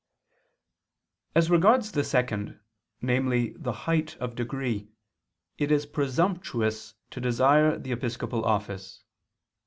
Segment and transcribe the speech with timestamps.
[1.35, 2.59] As regards the second,
[3.03, 4.89] namely the height of degree,
[5.59, 9.03] it is presumptuous to desire the episcopal office.